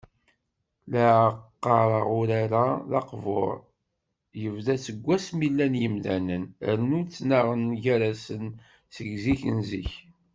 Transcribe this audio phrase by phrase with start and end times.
[0.93, 3.53] La aɣ-qqaren, urar-a, d aqbur:
[4.41, 6.43] yebda seg wasmi llan yimdanen,
[6.77, 8.45] rnu ttnaɣen gar-asen
[8.95, 9.91] seg zik n zik.